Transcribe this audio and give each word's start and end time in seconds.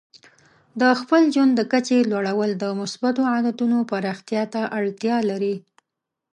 د 0.81 0.83
خپل 0.99 1.21
ژوند 1.33 1.51
د 1.55 1.61
کچې 1.71 1.99
لوړول 2.11 2.51
د 2.57 2.63
مثبتو 2.79 3.21
عادتونو 3.33 3.77
پراختیا 3.91 4.43
ته 4.53 4.61
اړتیا 4.79 5.17
لري. 5.29 5.55